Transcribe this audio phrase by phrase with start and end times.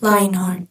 [0.00, 0.68] Lionheart.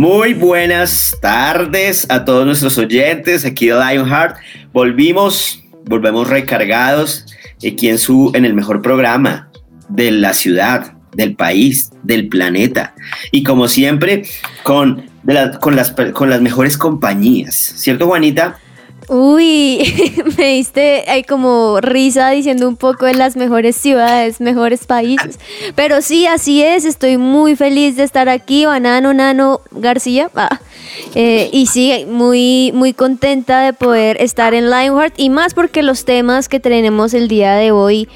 [0.00, 4.38] Muy buenas tardes a todos nuestros oyentes aquí de Lionheart.
[4.72, 7.26] Volvimos, volvemos recargados
[7.58, 9.50] aquí en, su, en el mejor programa
[9.90, 12.94] de la ciudad, del país, del planeta.
[13.30, 14.22] Y como siempre,
[14.62, 15.04] con,
[15.60, 17.54] con, las, con las mejores compañías.
[17.54, 18.58] ¿Cierto, Juanita?
[19.12, 25.40] Uy, me diste ahí como risa diciendo un poco de las mejores ciudades, mejores países.
[25.74, 30.30] Pero sí, así es, estoy muy feliz de estar aquí, Banano Nano García.
[30.36, 30.60] Ah,
[31.16, 36.04] eh, y sí, muy, muy contenta de poder estar en Lionheart y más porque los
[36.04, 38.08] temas que tenemos el día de hoy,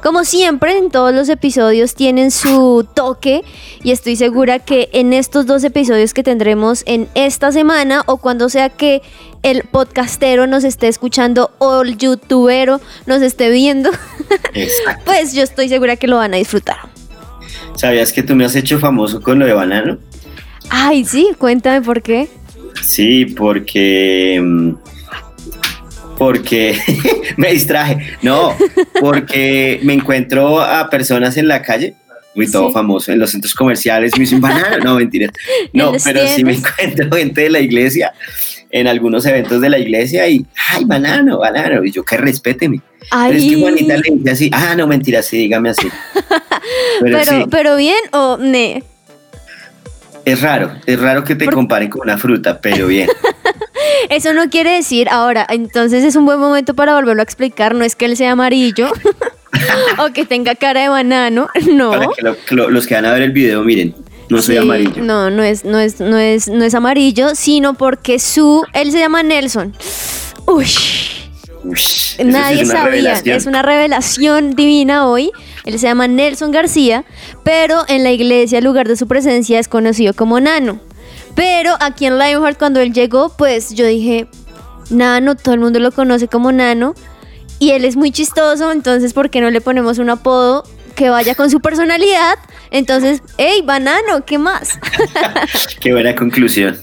[0.00, 3.42] como siempre en todos los episodios, tienen su toque
[3.82, 8.48] y estoy segura que en estos dos episodios que tendremos en esta semana o cuando
[8.48, 9.02] sea que
[9.46, 13.90] el podcastero nos esté escuchando o el youtubero nos esté viendo,
[14.54, 15.02] Exacto.
[15.06, 16.78] pues yo estoy segura que lo van a disfrutar.
[17.76, 19.98] ¿Sabías que tú me has hecho famoso con lo de banano?
[20.68, 22.28] Ay, sí, cuéntame por qué.
[22.82, 24.40] Sí, porque.
[24.42, 24.72] mm,
[26.18, 26.76] Porque
[27.36, 28.16] me distraje.
[28.22, 28.52] No,
[29.00, 31.94] porque me encuentro a personas en la calle,
[32.34, 32.72] muy todo Sí.
[32.74, 34.78] famoso, en los centros comerciales, me dicen banano.
[34.82, 35.30] No, mentira.
[35.72, 38.12] No, pero sí me encuentro gente de la iglesia,
[38.70, 41.84] en algunos eventos de la iglesia, y ay, banano, banano.
[41.84, 42.80] Y yo, que respéteme.
[43.10, 45.88] Pero es que Ay, Juanita le dice así, ah, no, mentira, sí, dígame así.
[47.00, 48.82] Pero, pero, sí, pero bien o ne.
[50.24, 53.08] es raro, es raro que te Por- comparen con una fruta, pero bien.
[54.10, 57.84] Eso no quiere decir, ahora, entonces es un buen momento para volverlo a explicar, no
[57.84, 58.90] es que él sea amarillo
[59.98, 61.90] o que tenga cara de banano, no.
[61.90, 63.94] Para que, lo- que lo- los que van a ver el video, miren,
[64.28, 65.02] no soy Sí, amarillo.
[65.02, 68.98] No, no es, no es, no es, no es amarillo, sino porque su, él se
[68.98, 69.74] llama Nelson.
[70.46, 71.16] Uy, sí
[72.24, 73.36] nadie es sabía, revelación.
[73.36, 75.30] es una revelación divina hoy.
[75.64, 77.04] Él se llama Nelson García,
[77.42, 80.80] pero en la iglesia el lugar de su presencia es conocido como Nano.
[81.34, 84.28] Pero aquí en Lionheart cuando él llegó, pues yo dije,
[84.90, 86.94] Nano, todo el mundo lo conoce como Nano.
[87.58, 90.64] Y él es muy chistoso, entonces ¿por qué no le ponemos un apodo
[90.96, 92.38] que vaya con su personalidad?
[92.72, 94.78] Entonces, hey, banano, ¿qué más?
[95.80, 96.76] Qué buena conclusión.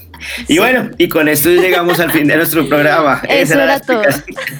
[0.48, 3.20] Y bueno, y con esto llegamos al fin de nuestro programa.
[3.28, 4.02] Eso Esa era todo.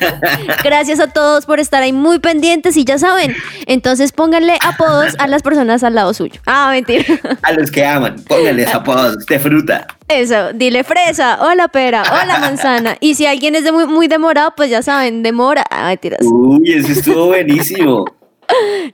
[0.65, 3.35] Gracias a todos por estar ahí muy pendientes y ya saben,
[3.67, 6.41] entonces pónganle apodos a las personas al lado suyo.
[6.47, 7.05] Ah, mentira.
[7.43, 9.87] A los que aman, pónganles apodos de fruta.
[10.09, 12.97] Eso, dile fresa, hola pera, hola manzana.
[13.01, 15.65] Y si alguien es de muy, muy demorado, pues ya saben, demora.
[15.71, 16.21] Ah, mentiras.
[16.23, 18.05] Uy, eso estuvo buenísimo.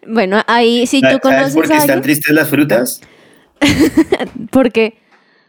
[0.06, 3.00] Bueno, ahí si tú ¿Sabes conoces por qué están alguien, tristes las frutas?
[4.50, 4.98] ¿por qué?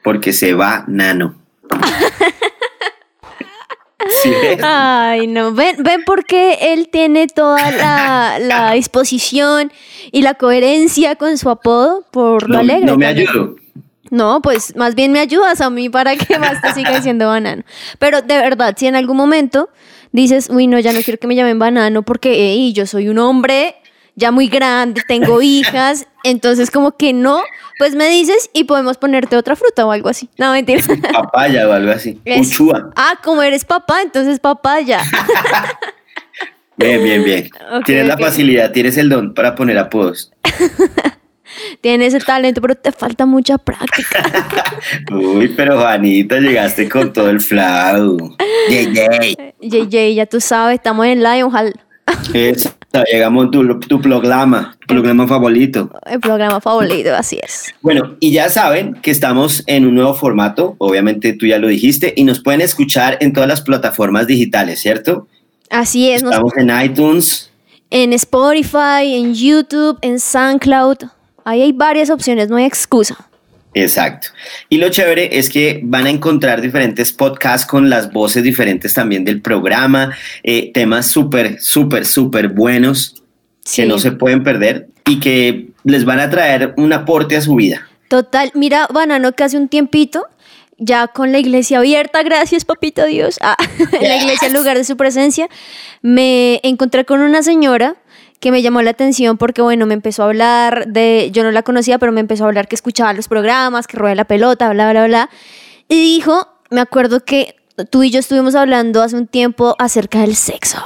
[0.04, 1.36] Porque se va nano.
[4.24, 4.34] ¿Sí?
[4.64, 9.72] Ay, no, ven, ven porque él tiene toda la, la disposición
[10.12, 12.86] y la coherencia con su apodo por lo No, alegre.
[12.86, 13.30] no me también.
[13.30, 13.56] ayudo.
[14.10, 17.64] No, pues más bien me ayudas a mí para que más te siga diciendo banano.
[18.00, 19.70] Pero de verdad, si en algún momento
[20.12, 23.20] dices, uy, no, ya no quiero que me llamen banano porque ey, yo soy un
[23.20, 23.76] hombre
[24.16, 27.42] ya muy grande, tengo hijas, entonces como que no,
[27.78, 30.30] pues me dices y podemos ponerte otra fruta o algo así.
[30.38, 30.82] No, mentira.
[31.14, 32.20] Papaya o algo así.
[32.26, 32.58] Es-.
[32.96, 35.02] Ah, como eres papá, entonces papaya.
[36.78, 37.50] Bien, bien, bien.
[37.86, 40.32] Tienes la facilidad, tienes el don para poner apodos.
[41.82, 44.24] Tienes el talento, pero te falta mucha práctica.
[45.12, 48.36] Uy, pero Juanita, llegaste con todo el flow.
[48.70, 49.36] Yay, yay.
[49.62, 51.76] JJ, ya tú sabes, estamos en Lionheart,
[52.34, 52.74] Eso,
[53.12, 55.90] llegamos tu, tu programa, programa favorito.
[56.06, 57.74] el programa favorito, así es.
[57.82, 62.14] Bueno, y ya saben que estamos en un nuevo formato, obviamente tú ya lo dijiste,
[62.16, 65.28] y nos pueden escuchar en todas las plataformas digitales, ¿cierto?
[65.70, 67.52] Así es, nos Estamos en iTunes,
[67.90, 70.98] en Spotify, en YouTube, en SoundCloud.
[71.44, 73.31] Ahí hay varias opciones, no hay excusa.
[73.74, 74.30] Exacto.
[74.70, 79.24] Y lo chévere es que van a encontrar diferentes podcasts con las voces diferentes también
[79.26, 83.16] del programa, eh, temas súper, súper, súper buenos
[83.64, 83.84] Sí.
[83.84, 87.56] que no se pueden perder y que les van a traer un aporte a su
[87.56, 87.88] vida.
[88.08, 90.26] Total, mira, Banano, que hace un tiempito,
[90.80, 93.56] ya con la iglesia abierta, gracias, papito Dios, ah,
[94.02, 95.48] en la iglesia en lugar de su presencia,
[96.02, 97.96] me encontré con una señora
[98.42, 101.62] que me llamó la atención porque, bueno, me empezó a hablar de, yo no la
[101.62, 104.90] conocía, pero me empezó a hablar que escuchaba los programas, que rueda la pelota, bla,
[104.92, 105.30] bla, bla.
[105.88, 107.56] Y dijo, me acuerdo que
[107.92, 110.80] tú y yo estuvimos hablando hace un tiempo acerca del sexo.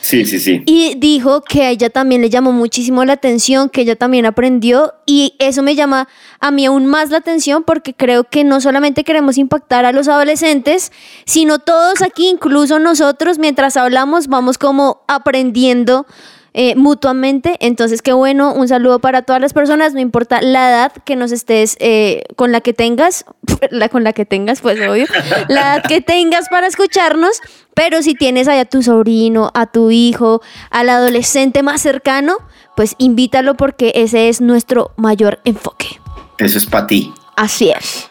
[0.00, 0.62] Sí, sí, sí.
[0.66, 4.92] Y dijo que a ella también le llamó muchísimo la atención, que ella también aprendió
[5.04, 6.08] y eso me llama
[6.40, 10.06] a mí aún más la atención porque creo que no solamente queremos impactar a los
[10.06, 10.92] adolescentes,
[11.24, 16.06] sino todos aquí, incluso nosotros, mientras hablamos, vamos como aprendiendo
[16.54, 17.56] eh, mutuamente.
[17.60, 21.32] Entonces, qué bueno, un saludo para todas las personas, no importa la edad que nos
[21.32, 23.24] estés, eh, con la que tengas,
[23.70, 25.06] la con la que tengas, pues obvio,
[25.48, 27.40] la edad que tengas para escucharnos,
[27.74, 30.40] pero si tienes allá a tu sobrino, a tu hijo,
[30.70, 32.36] al adolescente más cercano,
[32.76, 36.00] pues invítalo porque ese es nuestro mayor enfoque.
[36.38, 37.12] Eso es para ti.
[37.36, 38.10] Así es.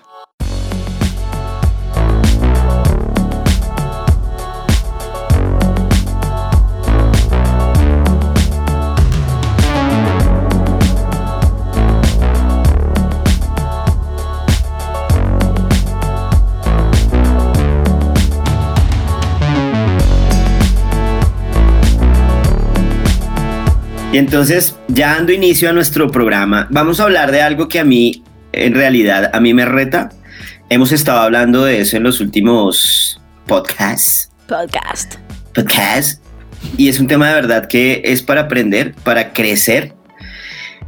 [24.14, 27.84] Y entonces, ya dando inicio a nuestro programa, vamos a hablar de algo que a
[27.84, 30.12] mí, en realidad, a mí me reta.
[30.70, 34.30] Hemos estado hablando de eso en los últimos podcasts.
[34.48, 35.16] Podcast.
[35.56, 36.24] Podcast.
[36.78, 39.96] Y es un tema de verdad que es para aprender, para crecer.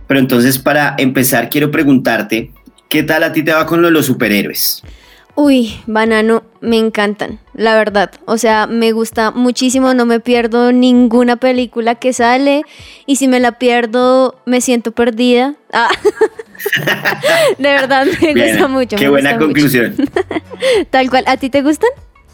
[0.05, 2.51] Pero entonces, para empezar, quiero preguntarte,
[2.89, 4.83] ¿qué tal a ti te va con lo de los superhéroes?
[5.37, 8.09] Uy, banano, me encantan, la verdad.
[8.23, 12.61] O sea, me gusta muchísimo, no me pierdo ninguna película que sale
[13.05, 15.55] y si me la pierdo me siento perdida.
[15.73, 15.89] Ah.
[17.57, 18.95] de verdad, me gusta mucho.
[18.95, 19.95] Qué buena conclusión.
[20.89, 21.89] Tal cual, ¿a ti te gustan?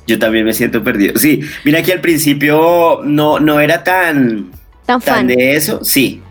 [0.06, 1.18] Yo también me siento perdido.
[1.18, 4.52] Sí, mira que al principio no, no era tan,
[4.86, 5.26] tan, fan.
[5.26, 6.22] de eso, sí.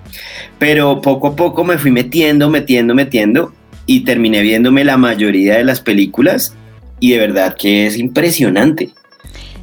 [0.61, 3.53] Pero poco a poco me fui metiendo, metiendo, metiendo
[3.87, 6.55] y terminé viéndome la mayoría de las películas
[7.01, 8.91] y de verdad que es impresionante.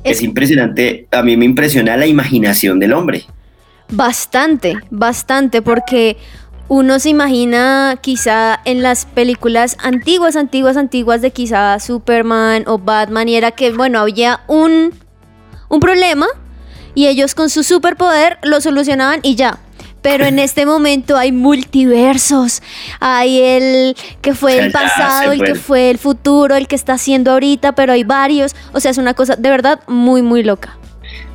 [0.03, 3.25] Es, impresionante, a mí me impresiona la imaginación del hombre.
[3.89, 6.17] Bastante, bastante, porque
[6.69, 13.27] uno se imagina quizá en las películas antiguas, antiguas, antiguas de quizá Superman o Batman
[13.27, 14.93] y era que, bueno, había un,
[15.69, 16.27] un problema
[16.95, 19.59] y ellos con su superpoder lo solucionaban y ya
[20.01, 22.61] pero en este momento hay multiversos.
[22.99, 27.31] Hay el que fue el pasado, el que fue el futuro, el que está haciendo
[27.31, 28.55] ahorita, pero hay varios.
[28.73, 30.77] O sea, es una cosa de verdad muy, muy loca.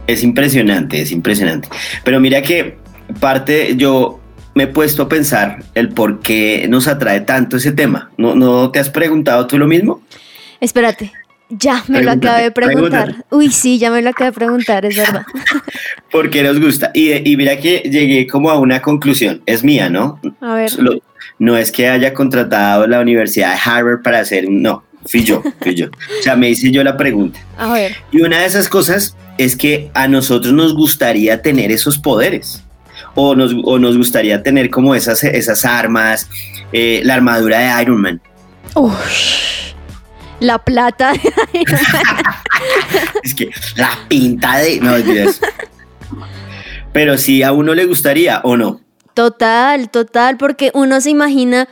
[0.07, 1.69] Es impresionante, es impresionante.
[2.05, 2.79] Pero mira que
[3.21, 4.21] parte, yo
[4.55, 8.11] me he puesto a pensar el por qué nos atrae tanto ese tema.
[8.17, 10.03] ¿No, no te has preguntado tú lo mismo?
[10.61, 11.13] Espérate,
[11.49, 13.25] ya me lo acabé de preguntar.
[13.31, 15.25] Uy, sí, ya me lo acabé de preguntar, es verdad.
[16.13, 16.91] Porque nos gusta.
[16.95, 19.43] Y, mira que llegué como a una conclusión.
[19.47, 20.21] Es mía, ¿no?
[20.41, 20.71] A ver.
[21.39, 24.45] no es que haya contratado la Universidad de Harvard para hacer.
[24.49, 25.87] No, fui yo, fui yo.
[25.87, 27.41] O sea, me hice yo la pregunta.
[27.57, 27.97] A ver.
[28.13, 32.63] Y una de esas cosas es que a nosotros nos gustaría tener esos poderes.
[33.15, 36.29] O nos, o nos gustaría tener como esas, esas armas,
[36.73, 38.21] eh, la armadura de Iron Man.
[38.75, 38.93] Uy
[40.43, 41.13] la plata.
[43.23, 44.81] es que la pinta de.
[44.81, 44.97] No,
[46.93, 48.81] Pero si a uno le gustaría o no.
[49.15, 51.69] Total, total, porque uno se imagina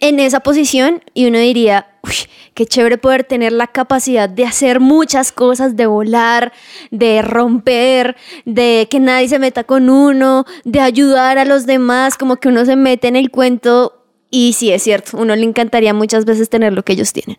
[0.00, 2.14] en esa posición y uno diría, uy,
[2.54, 6.52] qué chévere poder tener la capacidad de hacer muchas cosas, de volar,
[6.90, 12.36] de romper, de que nadie se meta con uno, de ayudar a los demás, como
[12.36, 16.24] que uno se mete en el cuento y sí es cierto, uno le encantaría muchas
[16.24, 17.38] veces tener lo que ellos tienen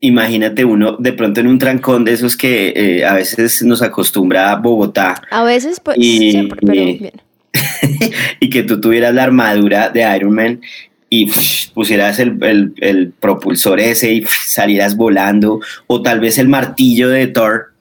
[0.00, 4.50] imagínate uno de pronto en un trancón de esos que eh, a veces nos acostumbra
[4.50, 5.22] a Bogotá.
[5.30, 7.12] A veces, pues, y, siempre, pero bien.
[8.40, 10.60] y que tú tuvieras la armadura de Iron Man
[11.10, 11.30] y
[11.74, 17.74] pusieras el, propulsor ese y salieras volando, o tal vez el martillo de Thor.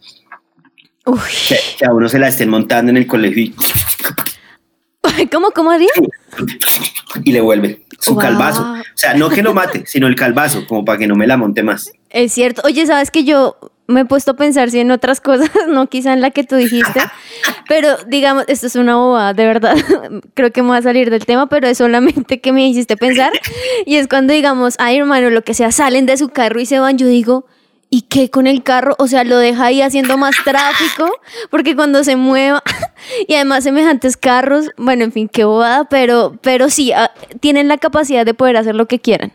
[1.47, 3.55] Que, a uno se la estén montando en el colegio y...
[5.31, 5.89] ¿Cómo, cómo haría?
[7.23, 8.61] Y le vuelve su calvazo.
[8.61, 11.38] O sea, no que lo mate, sino el calvazo, como para que no me la
[11.38, 11.91] monte más.
[12.09, 12.61] Es cierto.
[12.65, 13.57] Oye, ¿sabes que yo
[13.89, 17.01] me he puesto a pensar en otras cosas, no quizá en la que tú dijiste,
[17.67, 19.75] pero digamos, esto es una bobada, de verdad,
[20.35, 23.33] creo que me va a salir del tema, pero es solamente que me hiciste pensar,
[23.87, 26.77] y es cuando digamos, ay hermano, lo que sea, salen de su carro y se
[26.77, 27.47] van, yo digo,
[27.89, 28.95] ¿y qué con el carro?
[28.99, 31.09] O sea, lo deja ahí haciendo más tráfico,
[31.49, 32.61] porque cuando se mueva,
[33.27, 37.79] y además semejantes carros, bueno, en fin, qué bobada, pero, pero sí, ah, tienen la
[37.79, 39.31] capacidad de poder hacer lo que quieran.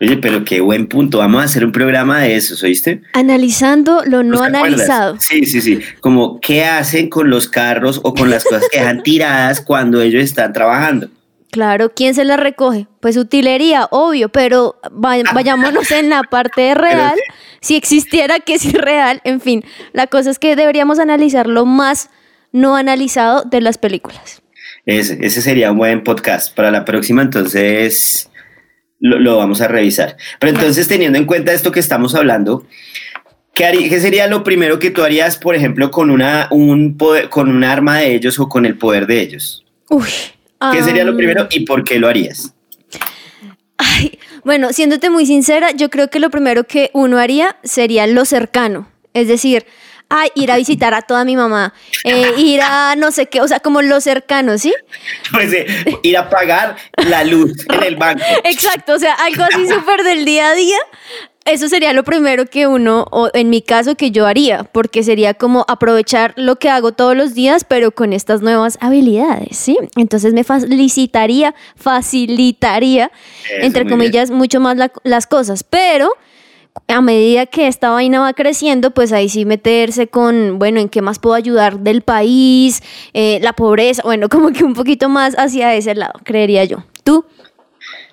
[0.00, 1.18] Oye, pero qué buen punto.
[1.18, 3.02] Vamos a hacer un programa de eso, ¿oíste?
[3.12, 5.16] Analizando lo no analizado.
[5.20, 5.80] Sí, sí, sí.
[6.00, 10.22] Como qué hacen con los carros o con las cosas que dejan tiradas cuando ellos
[10.22, 11.08] están trabajando.
[11.52, 12.88] Claro, ¿quién se las recoge?
[12.98, 17.14] Pues utilería, obvio, pero vayámonos en la parte real.
[17.60, 22.10] Si existiera que es irreal, en fin, la cosa es que deberíamos analizar lo más
[22.50, 24.42] no analizado de las películas.
[24.84, 28.28] Ese, ese sería un buen podcast para la próxima, entonces
[29.04, 30.16] lo, vamos a revisar.
[30.38, 32.66] Pero entonces, teniendo en cuenta esto que estamos hablando,
[33.52, 37.48] ¿qué, ¿qué, sería lo primero que tú harías, por ejemplo, con, una, un poder, con
[37.48, 39.64] un arma de ellos o con el poder de ellos?
[39.90, 40.08] Uy,
[40.72, 42.54] ¿Qué sería lo primero y por qué lo harías?
[43.76, 48.24] Ay, bueno, siéndote muy sincera, yo creo que lo primero que uno haría sería lo
[48.24, 48.88] cercano.
[49.12, 49.66] Es decir,
[50.08, 53.48] ay, ir a visitar a toda mi mamá, eh, ir a no sé qué, o
[53.48, 54.72] sea, como lo cercano, ¿sí?
[55.32, 55.66] Pues eh,
[56.02, 58.22] ir a pagar la luz en el banco.
[58.44, 60.78] Exacto, o sea, algo así súper del día a día,
[61.44, 65.34] eso sería lo primero que uno, o en mi caso, que yo haría, porque sería
[65.34, 69.76] como aprovechar lo que hago todos los días, pero con estas nuevas habilidades, ¿sí?
[69.96, 73.10] Entonces me facilitaría, facilitaría,
[73.60, 76.10] entre comillas, mucho más las cosas, pero
[76.88, 81.02] a medida que esta vaina va creciendo, pues ahí sí meterse con, bueno, en qué
[81.02, 85.74] más puedo ayudar del país, eh, la pobreza, bueno, como que un poquito más hacia
[85.74, 86.84] ese lado, creería yo.
[87.02, 87.24] ¿Tú?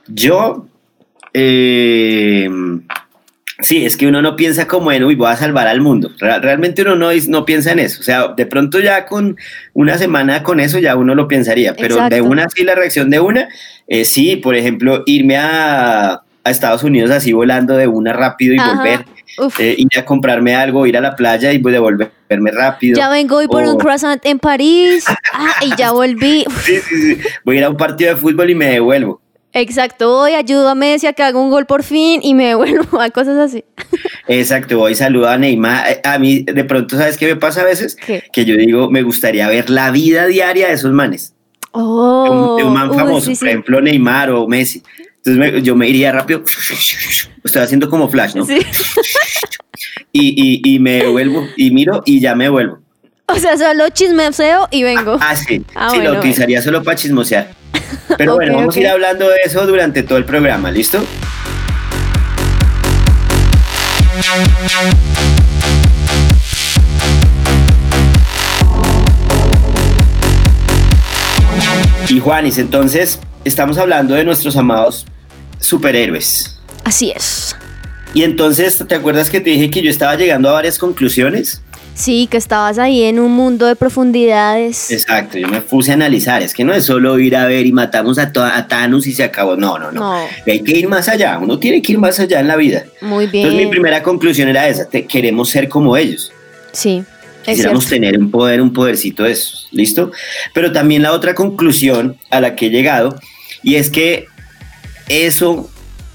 [0.08, 0.66] Yo,
[1.34, 2.50] eh,
[3.62, 6.12] Sí, es que uno no piensa como en, uy, voy a salvar al mundo.
[6.20, 8.02] Realmente uno no, no piensa en eso.
[8.02, 9.38] O sea, de pronto ya con
[9.74, 13.20] una semana con eso ya uno lo pensaría, pero de una sí la reacción de
[13.20, 13.50] una,
[13.88, 19.06] eh, sí, por ejemplo, irme a, Estados Unidos así volando de una rápido y volver.
[19.60, 22.98] Eh, ir a comprarme algo, ir a la playa y voy devolverme rápido.
[22.98, 26.46] Ya vengo hoy por un croissant en París ah, y ya volví.
[26.64, 27.22] Sí, sí, sí.
[27.46, 29.22] Voy a ir a un partido de fútbol y me devuelvo.
[29.54, 33.00] Exacto, voy, ayudo a Messi a que haga un gol por fin y me devuelvo
[33.00, 33.64] a cosas así.
[34.28, 35.90] Exacto, voy, saludo a Neymar.
[35.90, 37.96] Eh, a mí, de pronto, ¿sabes qué me pasa a veces?
[37.96, 41.34] Que yo digo, me gustaría ver la vida diaria de esos manes.
[41.74, 44.84] Oh, de un, man famoso, por ejemplo, Neymar o Messi.
[45.24, 46.44] Entonces yo me iría rápido,
[47.44, 48.46] estoy haciendo como flash, ¿no?
[48.46, 48.60] Sí.
[50.14, 52.80] Y, y, me devuelvo y miro y ya me vuelvo.
[53.28, 55.18] O sea, solo chismoseo y vengo.
[55.22, 55.64] Ah, sí.
[55.74, 57.50] Ah, sí, lo utilizaría solo para chismosear.
[58.18, 61.04] Pero bueno, vamos a ir hablando de eso durante todo el programa, ¿listo?
[72.10, 75.06] Y Juanis, entonces estamos hablando de nuestros amados
[75.60, 76.60] superhéroes.
[76.84, 77.56] Así es.
[78.14, 81.62] Y entonces, ¿te acuerdas que te dije que yo estaba llegando a varias conclusiones?
[81.94, 84.92] Sí, que estabas ahí en un mundo de profundidades.
[84.92, 86.42] Exacto, yo me puse a analizar.
[86.42, 89.24] Es que no es solo ir a ver y matamos a, a Thanos y se
[89.24, 89.56] acabó.
[89.56, 91.38] No, no, no, Hay que ir más allá.
[91.40, 92.86] Uno tiene que ir más allá en la vida.
[93.02, 93.46] Muy bien.
[93.46, 96.32] Entonces, mi primera conclusión era esa: queremos ser como ellos.
[96.72, 97.04] Sí.
[97.44, 99.68] Quisiéramos tener un poder, un podercito de esos.
[99.72, 100.12] ¿Listo?
[100.54, 103.16] Pero también la otra conclusión a la que he llegado,
[103.64, 104.26] y es que
[105.10, 105.70] eso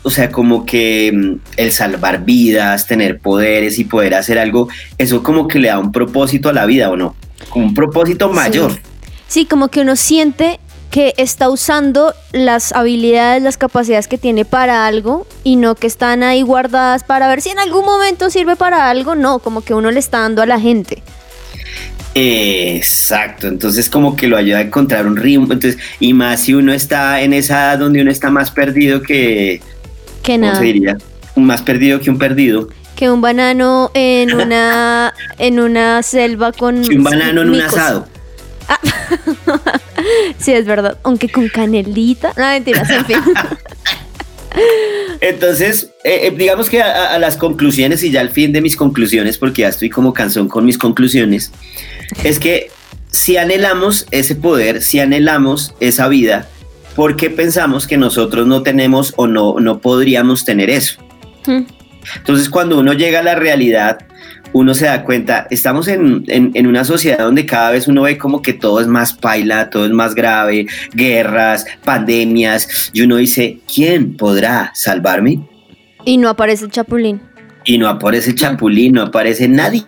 [0.07, 4.69] o sea, como que mm, el salvar vidas, tener poderes y poder hacer algo,
[4.99, 7.17] eso como que le da un propósito a la vida, ¿o no?
[7.49, 8.79] Como un propósito mayor.
[9.27, 9.47] Sí.
[9.47, 10.61] como que uno siente
[10.93, 16.23] que está usando las habilidades, las capacidades que tiene para algo y no que están
[16.23, 19.91] ahí guardadas para ver si en algún momento sirve para algo, no, como que uno
[19.91, 21.03] le está dando a la gente.
[22.19, 26.73] Exacto, entonces como que lo ayuda a encontrar un ritmo, entonces, y más si uno
[26.73, 29.61] está en esa edad donde uno está más perdido que,
[30.23, 30.59] que nada.
[30.61, 30.97] diría?
[31.35, 32.69] Más perdido que un perdido.
[32.95, 36.83] Que un banano en una, en una selva con.
[36.89, 38.07] Que un banano en un asado.
[38.67, 38.81] Ah.
[40.39, 40.99] sí, es verdad.
[41.03, 42.33] Aunque con canelita.
[42.37, 43.19] No, mentiras, en fin.
[45.21, 49.39] Entonces, eh, eh, digamos que a, las conclusiones y ya al fin de mis conclusiones,
[49.39, 51.53] porque ya estoy como cansón con mis conclusiones,
[52.23, 52.71] es que
[53.11, 56.49] si anhelamos ese poder, si anhelamos esa vida,
[56.95, 61.01] ¿por qué pensamos que nosotros no tenemos o no, no podríamos tener eso?
[61.47, 61.65] Hmm.
[62.17, 64.07] Entonces, cuando uno llega a la realidad,
[64.53, 68.43] uno se da cuenta, estamos en, en, una sociedad donde cada vez uno ve como
[68.43, 74.17] que todo es más paila, todo es más grave, guerras, pandemias, y uno dice, ¿quién
[74.17, 75.41] podrá salvarme?
[76.05, 77.21] Y no aparece el chapulín.
[77.65, 79.85] Y no aparece el chapulín, no aparece nadie,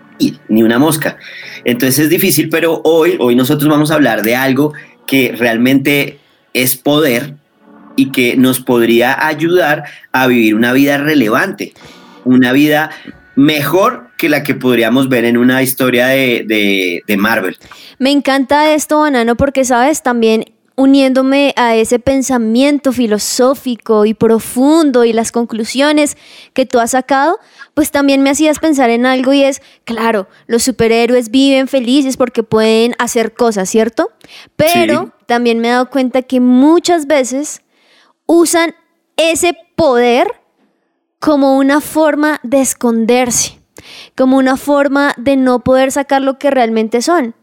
[0.48, 1.16] ni una mosca.
[1.64, 4.72] Entonces es difícil, pero hoy, hoy nosotros vamos a hablar de algo
[5.06, 6.18] que realmente
[6.52, 7.34] es poder
[7.96, 11.72] y que nos podría ayudar a vivir una vida relevante,
[12.24, 12.90] una vida
[13.36, 17.56] mejor que la que podríamos ver en una historia de, Marvel.
[17.98, 20.44] Me encanta esto, Banano, porque sabes, también
[20.74, 26.16] uniéndome a ese pensamiento filosófico y profundo y las conclusiones
[26.52, 27.40] que tú has sacado,
[27.74, 32.44] pues también me hacías pensar en algo y es, claro, los superhéroes viven felices porque
[32.44, 34.12] pueden hacer cosas, ¿cierto?
[34.54, 37.62] Pero también me he dado cuenta que muchas veces
[38.26, 38.74] usan
[39.16, 40.28] ese poder
[41.18, 43.57] como una forma de esconderse,
[44.16, 47.34] como una forma de no poder sacar lo que realmente son.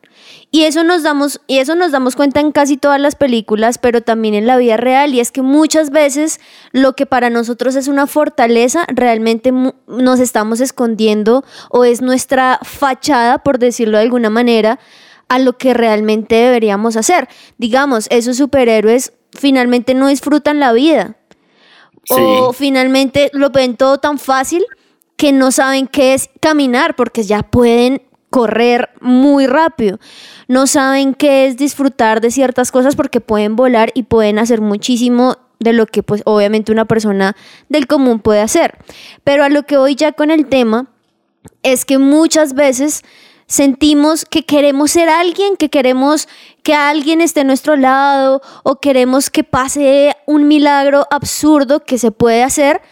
[0.51, 4.01] Y eso nos damos y eso nos damos cuenta en casi todas las películas, pero
[4.01, 6.39] también en la vida real y es que muchas veces
[6.71, 13.39] lo que para nosotros es una fortaleza realmente nos estamos escondiendo o es nuestra fachada,
[13.39, 14.79] por decirlo de alguna manera,
[15.27, 17.27] a lo que realmente deberíamos hacer.
[17.57, 21.17] Digamos, esos superhéroes finalmente no disfrutan la vida.
[22.09, 24.63] O finalmente lo ven todo tan fácil
[25.17, 29.97] que no saben qué es caminar porque ya pueden correr muy rápido.
[30.47, 35.37] No saben qué es disfrutar de ciertas cosas porque pueden volar y pueden hacer muchísimo
[35.59, 37.35] de lo que pues obviamente una persona
[37.67, 38.77] del común puede hacer.
[39.23, 40.85] Pero a lo que voy ya con el tema
[41.63, 43.01] es que muchas veces
[43.47, 46.27] sentimos que queremos ser alguien, que queremos
[46.61, 52.11] que alguien esté a nuestro lado o queremos que pase un milagro absurdo que se
[52.11, 52.83] puede hacer,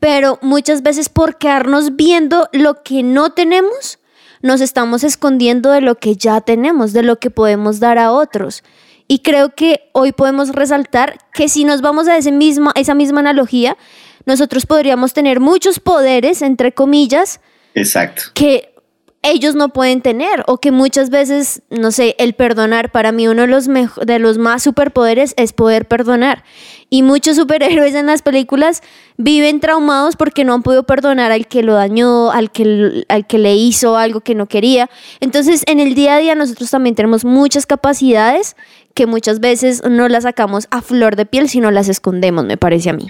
[0.00, 3.98] pero muchas veces por quedarnos viendo lo que no tenemos,
[4.42, 8.62] nos estamos escondiendo de lo que ya tenemos, de lo que podemos dar a otros.
[9.08, 13.20] Y creo que hoy podemos resaltar que si nos vamos a ese mismo, esa misma
[13.20, 13.76] analogía,
[14.26, 17.40] nosotros podríamos tener muchos poderes, entre comillas,
[17.74, 18.24] Exacto.
[18.34, 18.74] que
[19.22, 23.42] ellos no pueden tener o que muchas veces, no sé, el perdonar, para mí uno
[23.42, 26.44] de los, de los más superpoderes es poder perdonar.
[26.88, 28.82] Y muchos superhéroes en las películas
[29.16, 33.38] viven traumados porque no han podido perdonar al que lo dañó, al que, al que
[33.38, 34.88] le hizo algo que no quería.
[35.20, 38.56] Entonces, en el día a día nosotros también tenemos muchas capacidades
[38.94, 42.90] que muchas veces no las sacamos a flor de piel, sino las escondemos, me parece
[42.90, 43.08] a mí.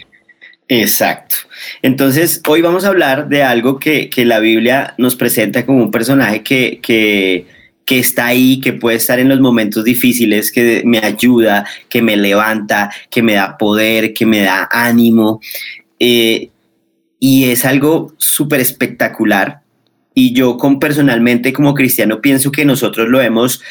[0.69, 1.37] Exacto.
[1.81, 6.43] Entonces, hoy vamos a hablar de algo que, la Biblia nos presenta como un personaje
[6.43, 7.47] que, que,
[7.99, 12.91] está ahí, que puede estar en los momentos difíciles, que me ayuda, que me levanta,
[13.11, 15.41] que me da poder, que me da ánimo.
[15.99, 16.51] Eh,
[17.19, 19.61] y es algo súper espectacular.
[20.13, 23.63] Y yo con personalmente como cristiano pienso que nosotros lo hemos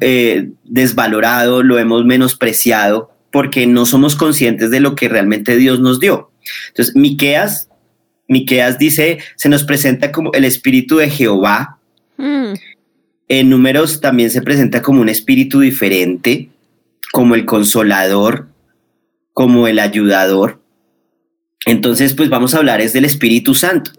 [0.00, 6.00] eh, desvalorado, lo hemos menospreciado porque no somos conscientes de lo que realmente Dios nos
[6.00, 6.30] dio.
[6.68, 7.68] Entonces, Miqueas,
[8.26, 11.78] Miqueas dice, se nos presenta como el espíritu de Jehová.
[12.16, 12.54] Mm.
[13.28, 16.48] En números también se presenta como un espíritu diferente,
[17.12, 18.48] como el consolador,
[19.34, 20.60] como el ayudador.
[21.66, 23.90] Entonces, pues vamos a hablar es del Espíritu Santo.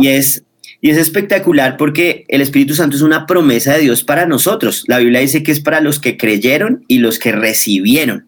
[0.00, 0.44] Y es
[0.80, 4.84] y es espectacular porque el Espíritu Santo es una promesa de Dios para nosotros.
[4.86, 8.27] La Biblia dice que es para los que creyeron y los que recibieron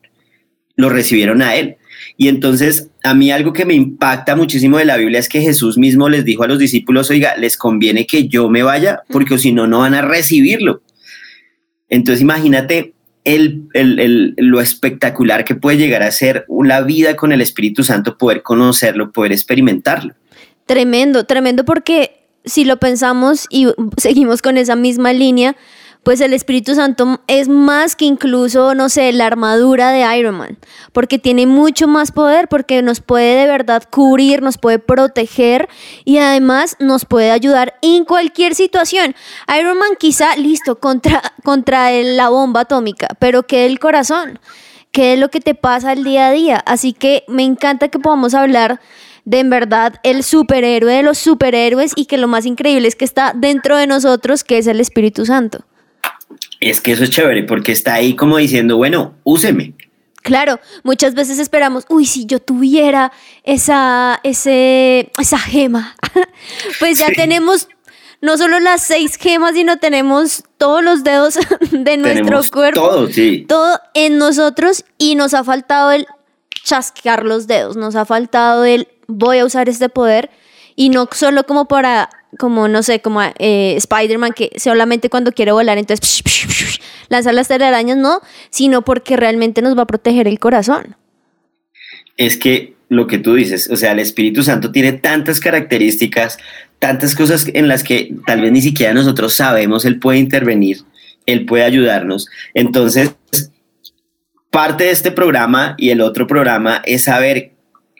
[0.76, 1.76] lo recibieron a él.
[2.16, 5.78] Y entonces a mí algo que me impacta muchísimo de la Biblia es que Jesús
[5.78, 9.52] mismo les dijo a los discípulos, oiga, les conviene que yo me vaya porque si
[9.52, 10.82] no, no van a recibirlo.
[11.88, 17.84] Entonces imagínate el, lo espectacular que puede llegar a ser la vida con el Espíritu
[17.84, 20.14] Santo, poder conocerlo, poder experimentarlo.
[20.66, 25.56] Tremendo, tremendo porque si lo pensamos y seguimos con esa misma línea,
[26.02, 30.58] pues el Espíritu Santo es más que incluso, no sé, la armadura de Iron Man,
[30.92, 35.68] porque tiene mucho más poder, porque nos puede de verdad cubrir, nos puede proteger
[36.04, 39.14] y además nos puede ayudar en cualquier situación.
[39.58, 44.38] Iron Man quizá, listo, contra, contra la bomba atómica, pero que el corazón,
[44.92, 46.62] qué es lo que te pasa el día a día.
[46.64, 48.80] Así que me encanta que podamos hablar
[49.26, 53.04] de en verdad el superhéroe de los superhéroes y que lo más increíble es que
[53.04, 55.64] está dentro de nosotros, que es el Espíritu Santo.
[56.60, 59.74] Es que eso es chévere porque está ahí como diciendo, bueno, úseme.
[60.22, 63.10] Claro, muchas veces esperamos, uy, si yo tuviera
[63.42, 65.96] esa, ese, esa gema,
[66.78, 67.68] pues ya tenemos
[68.20, 71.38] no solo las seis gemas, sino tenemos todos los dedos
[71.70, 72.80] de nuestro cuerpo.
[72.80, 73.46] Todo, sí.
[73.48, 76.06] Todo en nosotros y nos ha faltado el
[76.62, 80.30] chasquear los dedos, nos ha faltado el voy a usar este poder
[80.76, 85.52] y no solo como para como no sé, como eh, Spider-Man que solamente cuando quiere
[85.52, 86.22] volar entonces
[87.08, 90.96] lanza las telarañas, no, sino porque realmente nos va a proteger el corazón.
[92.16, 96.38] Es que lo que tú dices, o sea, el Espíritu Santo tiene tantas características,
[96.78, 100.78] tantas cosas en las que tal vez ni siquiera nosotros sabemos, Él puede intervenir,
[101.26, 102.28] Él puede ayudarnos.
[102.54, 103.14] Entonces,
[104.50, 107.52] parte de este programa y el otro programa es saber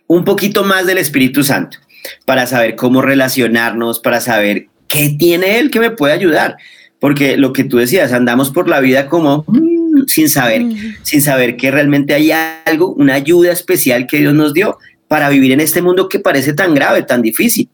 [0.06, 1.78] un poquito más del Espíritu Santo
[2.24, 6.56] para saber cómo relacionarnos, para saber qué tiene él que me puede ayudar.
[6.98, 10.66] Porque lo que tú decías, andamos por la vida como mm, sin saber,
[11.02, 15.52] sin saber que realmente hay algo, una ayuda especial que Dios nos dio para vivir
[15.52, 17.68] en este mundo que parece tan grave, tan difícil,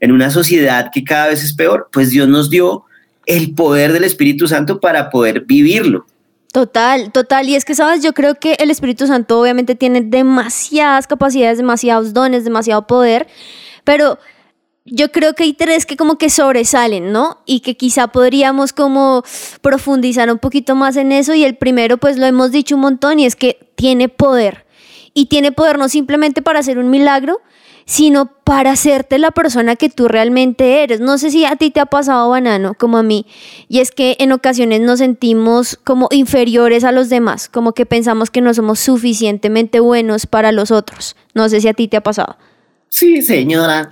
[0.00, 2.84] en una sociedad que cada vez es peor, pues Dios nos dio
[3.26, 6.04] el poder del Espíritu Santo para poder vivirlo.
[6.52, 7.48] Total, total.
[7.48, 12.12] Y es que, sabes, yo creo que el Espíritu Santo obviamente tiene demasiadas capacidades, demasiados
[12.12, 13.26] dones, demasiado poder,
[13.84, 14.18] pero
[14.86, 17.38] yo creo que hay tres que como que sobresalen, ¿no?
[17.46, 19.22] Y que quizá podríamos como
[19.62, 21.34] profundizar un poquito más en eso.
[21.34, 24.66] Y el primero, pues lo hemos dicho un montón, y es que tiene poder.
[25.14, 27.40] Y tiene poder no simplemente para hacer un milagro,
[27.86, 31.00] sino para hacerte la persona que tú realmente eres.
[31.00, 33.26] No sé si a ti te ha pasado banano como a mí,
[33.68, 38.30] y es que en ocasiones nos sentimos como inferiores a los demás, como que pensamos
[38.30, 41.16] que no somos suficientemente buenos para los otros.
[41.34, 42.36] No sé si a ti te ha pasado.
[42.94, 43.90] Sí, señora.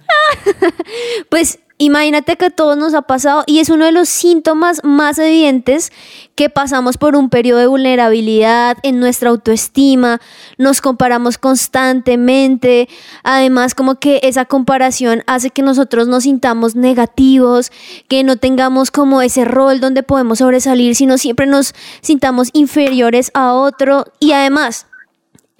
[1.28, 5.18] pues Imagínate que a todos nos ha pasado y es uno de los síntomas más
[5.18, 5.90] evidentes
[6.36, 10.20] que pasamos por un periodo de vulnerabilidad en nuestra autoestima,
[10.58, 12.88] nos comparamos constantemente,
[13.24, 17.72] además como que esa comparación hace que nosotros nos sintamos negativos,
[18.06, 23.54] que no tengamos como ese rol donde podemos sobresalir, sino siempre nos sintamos inferiores a
[23.54, 24.86] otro y además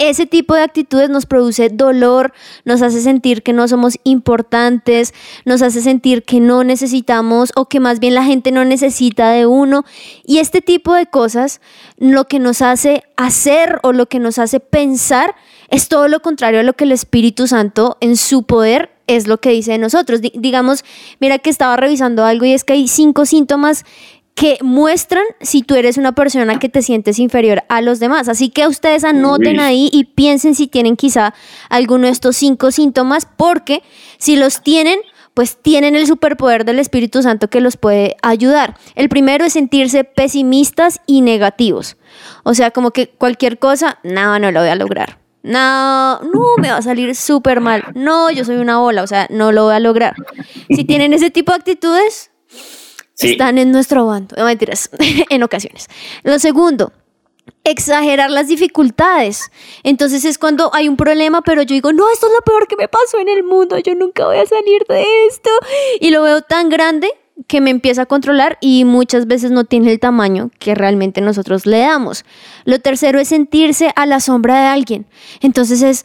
[0.08, 2.32] ese tipo de actitudes nos produce dolor,
[2.64, 7.80] nos hace sentir que no somos importantes, nos hace sentir que no necesitamos o que
[7.80, 9.84] más bien la gente no necesita de uno.
[10.24, 11.60] Y este tipo de cosas
[11.98, 15.36] lo que nos hace hacer o lo que nos hace pensar
[15.68, 19.38] es todo lo contrario a lo que el Espíritu Santo en su poder es lo
[19.38, 20.20] que dice de nosotros.
[20.20, 20.84] digamos,
[21.20, 23.84] mira que estaba revisando algo y es que hay cinco síntomas
[24.34, 28.28] que muestran si tú eres una persona que te sientes inferior a los demás.
[28.28, 31.34] Así que ustedes anoten ahí y piensen si tienen quizá
[31.68, 33.82] alguno de estos cinco síntomas, porque
[34.18, 34.98] si los tienen,
[35.34, 38.76] pues tienen el superpoder del Espíritu Santo que los puede ayudar.
[38.94, 41.96] El primero es sentirse pesimistas y negativos.
[42.42, 45.18] O sea, como que cualquier cosa, no, no lo voy a lograr.
[45.42, 47.84] No, no, me va a salir súper mal.
[47.94, 50.14] No, yo soy una bola, o sea, no lo voy a lograr.
[50.70, 52.31] Si tienen ese tipo de actitudes,
[53.18, 54.35] están en nuestro bando.
[54.37, 54.90] No mentiras,
[55.31, 55.88] en ocasiones.
[56.22, 56.92] Lo segundo,
[57.64, 59.51] exagerar las dificultades.
[59.83, 62.77] Entonces es cuando hay un problema, pero yo digo, no, esto es lo peor que
[62.77, 65.51] me pasó en el mundo, yo nunca voy a salir de esto.
[66.01, 67.09] Y lo veo tan grande
[67.46, 71.66] que me empieza a controlar y muchas veces no tiene el tamaño que realmente nosotros
[71.66, 72.25] le damos.
[72.64, 75.07] Lo tercero es sentirse a la sombra de alguien.
[75.40, 76.05] Entonces es,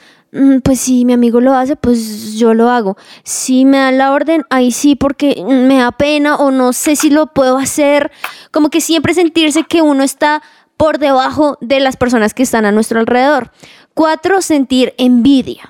[0.64, 2.98] pues si mi amigo lo hace, pues yo lo hago.
[3.24, 7.10] Si me dan la orden, ahí sí, porque me da pena o no sé si
[7.10, 8.12] lo puedo hacer.
[8.52, 10.42] Como que siempre sentirse que uno está
[10.76, 13.52] por debajo de las personas que están a nuestro alrededor.
[13.94, 15.70] Cuatro, sentir envidia.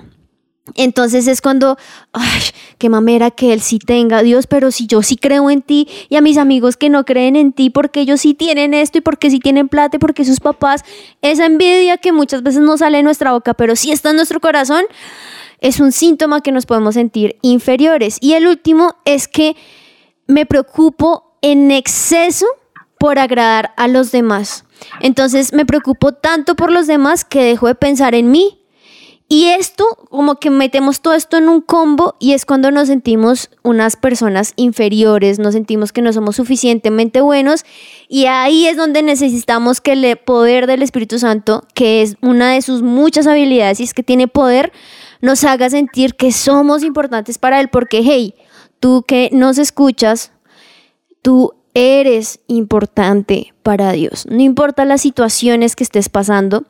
[0.74, 1.76] Entonces es cuando,
[2.12, 2.40] ay,
[2.78, 6.16] qué mamera que él sí tenga, Dios, pero si yo sí creo en ti y
[6.16, 9.30] a mis amigos que no creen en ti porque ellos sí tienen esto y porque
[9.30, 10.84] sí tienen plata y porque sus papás,
[11.22, 14.40] esa envidia que muchas veces no sale de nuestra boca, pero sí está en nuestro
[14.40, 14.84] corazón,
[15.60, 18.18] es un síntoma que nos podemos sentir inferiores.
[18.20, 19.56] Y el último es que
[20.26, 22.46] me preocupo en exceso
[22.98, 24.64] por agradar a los demás.
[25.00, 28.57] Entonces me preocupo tanto por los demás que dejo de pensar en mí
[29.30, 33.50] y esto, como que metemos todo esto en un combo y es cuando nos sentimos
[33.62, 37.66] unas personas inferiores, nos sentimos que no somos suficientemente buenos
[38.08, 42.62] y ahí es donde necesitamos que el poder del Espíritu Santo, que es una de
[42.62, 44.72] sus muchas habilidades y es que tiene poder,
[45.20, 48.34] nos haga sentir que somos importantes para Él porque, hey,
[48.80, 50.32] tú que nos escuchas,
[51.20, 54.26] tú eres importante para Dios.
[54.30, 56.64] No importa las situaciones que estés pasando,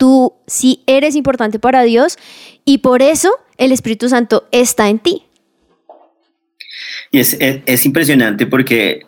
[0.00, 2.16] tú sí eres importante para Dios
[2.64, 5.24] y por eso el Espíritu Santo está en ti.
[7.12, 9.02] Y es, impresionante porque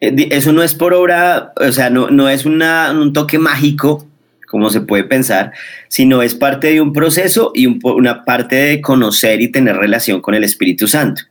[0.00, 4.08] eh, eso no es por obra, o sea, no, no es un toque mágico,
[4.48, 5.52] como se puede pensar,
[5.88, 10.34] sino es parte de un proceso y una parte de conocer y tener relación con
[10.34, 11.22] el Espíritu Santo.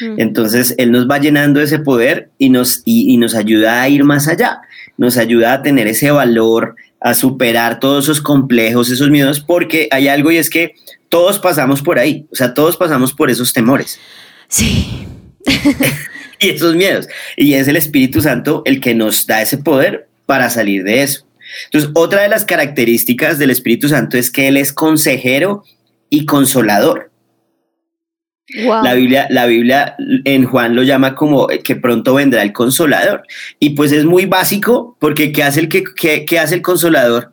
[0.00, 0.14] Mm.
[0.18, 4.28] Entonces, Él nos va llenando ese poder y nos, y nos ayuda a ir más
[4.28, 4.62] allá,
[4.96, 10.08] nos ayuda a tener ese valor a superar todos esos complejos, esos miedos, porque hay
[10.08, 10.74] algo y es que
[11.08, 14.00] todos pasamos por ahí, o sea, todos pasamos por esos temores.
[14.48, 15.06] Sí.
[16.40, 17.06] y esos miedos.
[17.36, 21.24] Y es el Espíritu Santo el que nos da ese poder para salir de eso.
[21.66, 25.62] Entonces, otra de las características del Espíritu Santo es que Él es consejero
[26.10, 27.12] y consolador.
[28.48, 33.22] La, Biblia, la Biblia en Juan lo llama como que pronto vendrá el consolador.
[33.58, 37.32] Y pues es muy básico porque ¿qué hace el, que, qué, hace el consolador?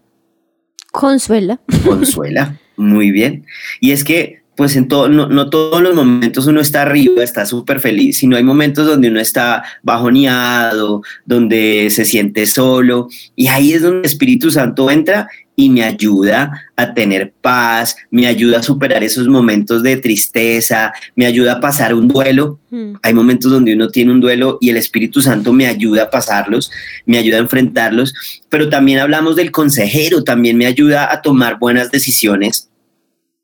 [0.91, 1.59] Consuela.
[1.85, 3.45] Consuela, muy bien.
[3.79, 7.45] Y es que pues en todo, no, no, todos los momentos uno está arriba, está
[7.45, 13.73] súper feliz, sino hay momentos donde uno está bajoneado, donde se siente solo, y ahí
[13.73, 18.63] es donde el Espíritu Santo entra y me ayuda a tener paz, me ayuda a
[18.63, 22.59] superar esos momentos de tristeza, me ayuda a pasar un duelo.
[22.71, 22.93] Hmm.
[23.03, 26.71] Hay momentos donde uno tiene un duelo y el Espíritu Santo me ayuda a pasarlos,
[27.05, 28.13] me ayuda a enfrentarlos,
[28.49, 32.69] pero también hablamos del consejero, también me ayuda a tomar buenas decisiones.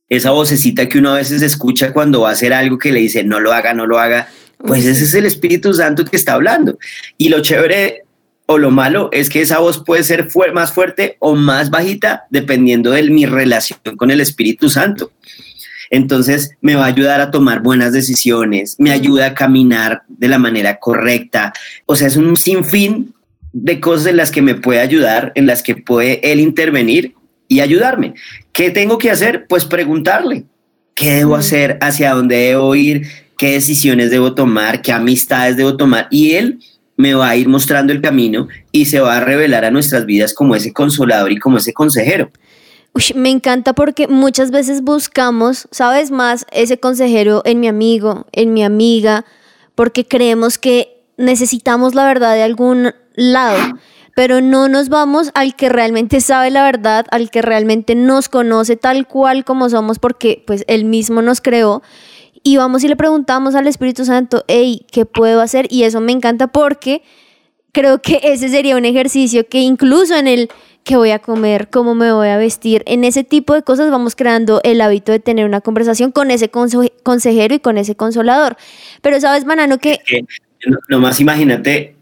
[0.10, 3.24] Esa vocecita que uno a veces escucha cuando va a hacer algo que le dice,
[3.24, 6.78] no lo haga, no lo haga, pues ese es el Espíritu Santo que está hablando.
[7.18, 8.04] Y lo chévere
[8.46, 12.92] o lo malo es que esa voz puede ser más fuerte o más bajita dependiendo
[12.92, 15.12] de mi relación con el Espíritu Santo.
[15.92, 20.40] Entonces me va a ayudar a tomar buenas decisiones, me ayuda a caminar de la
[20.40, 21.54] manera correcta.
[21.86, 23.14] O sea, es un sinfín
[23.54, 27.14] de cosas en las que me puede ayudar, en las que puede él intervenir
[27.48, 28.14] y ayudarme.
[28.60, 29.48] ¿Qué tengo que hacer?
[29.48, 30.44] Pues preguntarle,
[30.94, 31.78] ¿qué debo hacer?
[31.80, 33.08] ¿Hacia dónde debo ir?
[33.38, 34.82] ¿Qué decisiones debo tomar?
[34.82, 36.10] ¿Qué amistades debo tomar?
[36.12, 36.60] Y él
[36.98, 40.34] me va a ir mostrando el camino y se va a revelar a nuestras vidas
[40.34, 42.32] como ese consolador y como ese consejero.
[43.16, 48.66] me encanta porque muchas veces buscamos, sabes más, ese consejero en mi amigo, en mi
[48.66, 49.24] amiga,
[49.74, 53.80] porque creemos que necesitamos la verdad de algún lado,
[54.16, 58.76] pero no nos vamos al que realmente sabe la verdad, al que realmente nos conoce
[58.76, 61.82] tal cual como somos, porque pues él mismo nos creó
[62.44, 65.68] y vamos y le preguntamos al Espíritu Santo, hey, ¿qué puedo hacer?
[65.70, 67.02] Y eso me encanta porque
[67.72, 70.50] creo que ese sería un ejercicio que incluso en el
[70.84, 74.16] qué voy a comer, cómo me voy a vestir, en ese tipo de cosas vamos
[74.16, 78.58] creando el hábito de tener una conversación con ese consejero y con ese consolador.
[79.02, 80.00] Pero sabes, Manano, que...
[80.88, 81.96] nomás imagínate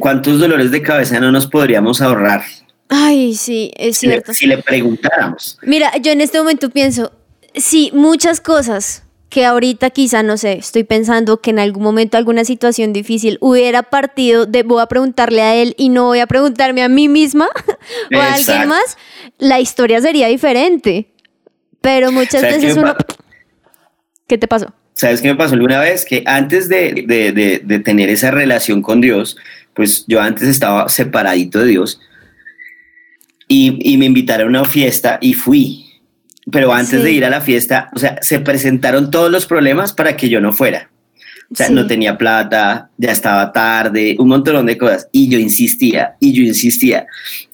[0.00, 2.42] cuántos dolores de cabeza no nos podríamos ahorrar.
[2.88, 4.34] Ay, sí, es cierto.
[4.34, 5.58] si le preguntáramos.
[5.62, 7.12] Mira, yo en este momento pienso,
[7.54, 12.44] sí, muchas cosas que ahorita quizá, no sé, estoy pensando que en algún momento alguna
[12.44, 16.82] situación difícil hubiera partido de voy a preguntarle a él y no voy a preguntarme
[16.82, 17.48] a mí misma
[18.14, 18.98] o a alguien más,
[19.38, 21.14] la historia sería diferente.
[21.80, 22.94] Pero muchas veces uno...
[24.26, 24.74] ¿Qué te pasó?
[24.94, 26.04] ¿Sabes qué me pasó alguna vez?
[26.04, 29.36] Que antes de, de, de tener esa relación con Dios,
[29.74, 32.00] pues yo antes estaba separadito de Dios
[33.48, 35.92] y, y me invitaron a una fiesta y fui
[36.50, 40.16] pero antes de ir a la fiesta, o sea, se presentaron todos los problemas para
[40.16, 40.90] que yo no fuera.
[41.50, 45.08] O sea, no tenía plata, ya estaba tarde, un montón de cosas.
[45.12, 47.06] Y yo insistía, y yo insistía.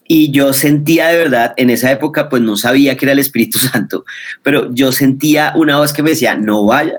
[0.06, 3.58] Y yo sentía de verdad, en esa época, pues no sabía que era el Espíritu
[3.72, 4.04] Santo,
[4.42, 6.98] pero yo sentía una voz que me decía, no vaya,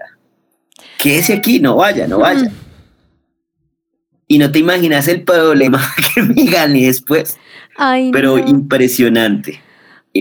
[1.00, 2.52] quédese aquí, no vaya, no vaya.
[4.28, 5.82] Y no te imaginas el problema
[6.14, 7.38] que me gané después.
[7.76, 9.62] Ay, pero impresionante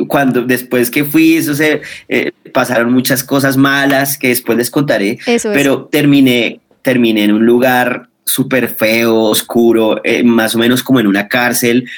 [0.07, 5.19] cuando después que fui, eso se eh, pasaron muchas cosas malas que después les contaré,
[5.43, 11.07] pero terminé, terminé en un lugar súper feo, oscuro, eh, más o menos como en
[11.07, 11.89] una cárcel,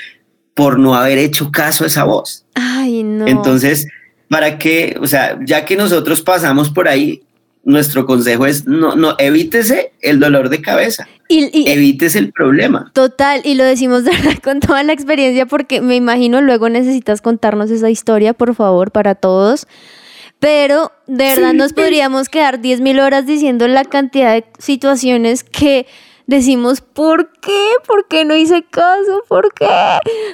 [0.55, 2.45] por no haber hecho caso a esa voz.
[2.55, 3.27] Ay, no.
[3.27, 3.89] Entonces,
[4.29, 4.97] ¿para qué?
[5.01, 7.23] O sea, ya que nosotros pasamos por ahí,
[7.65, 11.09] nuestro consejo es no, no, evítese el dolor de cabeza.
[11.29, 12.91] Y, evites el problema.
[12.93, 17.21] Total, y lo decimos de verdad con toda la experiencia porque me imagino luego necesitas
[17.21, 19.67] contarnos esa historia, por favor, para todos.
[20.41, 25.87] Pero de verdad nos podríamos quedar 10.000 horas diciendo la cantidad de situaciones que
[26.31, 27.71] decimos, ¿por qué?
[27.87, 29.23] ¿Por qué no hice caso?
[29.29, 29.67] ¿Por qué?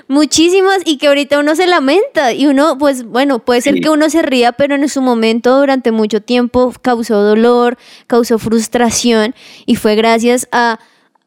[0.09, 4.11] Muchísimas y que ahorita uno se lamenta y uno, pues bueno, puede ser que uno
[4.11, 9.96] se ría, pero en su momento durante mucho tiempo causó dolor, causó frustración y fue
[9.96, 10.78] gracias a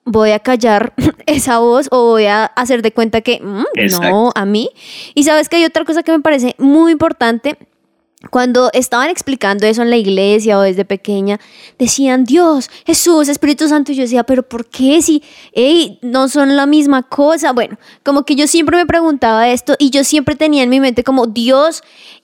[0.05, 0.93] voy a callar
[1.25, 3.63] esa voz o voy a hacer de cuenta que mm,
[4.01, 4.69] no, a mí.
[5.15, 7.57] Y sabes que hay otra cosa que me parece muy importante
[8.31, 11.39] cuando estaban explicando eso en la iglesia o desde pequeña,
[11.77, 13.93] decían Dios, Jesús, Espíritu Santo.
[13.93, 15.23] Y yo decía, pero ¿por qué si
[16.01, 17.53] no son la misma cosa?
[17.53, 21.03] Bueno, como que yo siempre me preguntaba esto y yo siempre tenía en mi mente
[21.03, 21.81] como Dios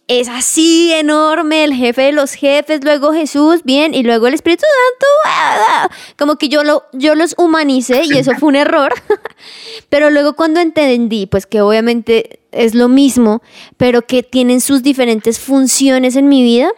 [0.08, 4.64] es así enorme, el jefe de los jefes, luego Jesús, bien, y luego el Espíritu
[4.64, 8.94] Santo, como que yo, lo, yo los humanicé y eso fue un error.
[9.90, 13.42] Pero luego cuando entendí, pues que obviamente es lo mismo,
[13.78, 16.70] pero que tienen sus diferentes funciones en mi vida,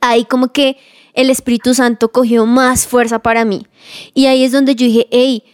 [0.00, 0.78] ahí como que
[1.14, 3.66] el Espíritu Santo cogió más fuerza para mí.
[4.14, 5.44] Y ahí es donde yo dije, hey,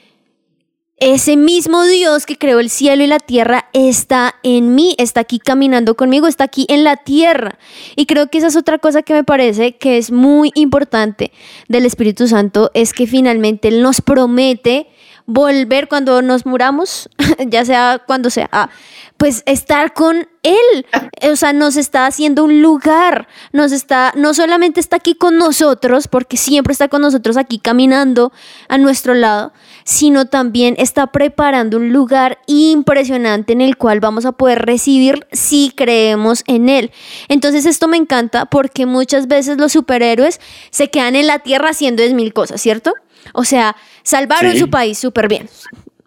[1.04, 5.40] ese mismo Dios que creó el cielo y la tierra está en mí, está aquí
[5.40, 7.58] caminando conmigo, está aquí en la tierra.
[7.96, 11.32] Y creo que esa es otra cosa que me parece que es muy importante
[11.66, 14.86] del Espíritu Santo, es que finalmente Él nos promete
[15.26, 17.08] volver cuando nos muramos,
[17.46, 18.70] ya sea cuando sea, ah,
[19.16, 20.86] pues estar con Él.
[21.30, 26.08] O sea, nos está haciendo un lugar, nos está, no solamente está aquí con nosotros,
[26.08, 28.32] porque siempre está con nosotros aquí caminando
[28.68, 29.52] a nuestro lado,
[29.84, 35.72] sino también está preparando un lugar impresionante en el cual vamos a poder recibir si
[35.76, 36.90] creemos en Él.
[37.28, 42.02] Entonces esto me encanta porque muchas veces los superhéroes se quedan en la tierra haciendo
[42.12, 42.94] mil cosas, ¿cierto?
[43.32, 45.48] O sea, salvaron su país súper bien,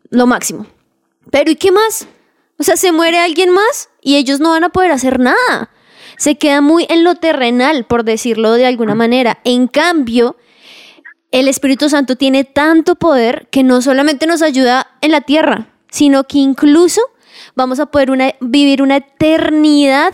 [0.09, 0.65] lo máximo.
[1.31, 2.07] Pero ¿y qué más?
[2.57, 5.71] O sea, se muere alguien más y ellos no van a poder hacer nada.
[6.17, 9.39] Se queda muy en lo terrenal, por decirlo de alguna manera.
[9.43, 10.37] En cambio,
[11.31, 16.23] el Espíritu Santo tiene tanto poder que no solamente nos ayuda en la tierra, sino
[16.25, 17.01] que incluso
[17.55, 20.13] vamos a poder vivir una eternidad